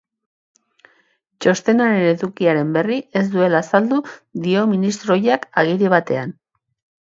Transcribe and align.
Txostenaren 1.45 2.07
edukiaren 2.13 2.71
berri 2.77 2.97
ez 3.21 3.23
duela 3.35 3.61
azaldu 3.67 4.01
du 4.47 4.65
ministro 4.73 5.17
ohiak 5.19 5.47
agiri 5.65 5.93
batean. 5.97 6.35